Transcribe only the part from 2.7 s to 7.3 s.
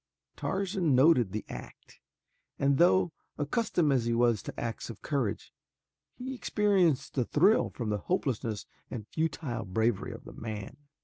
though accustomed as he was to acts of courage, he experienced a